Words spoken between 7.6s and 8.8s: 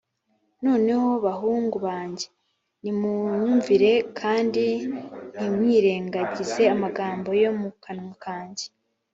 kanwa kanjye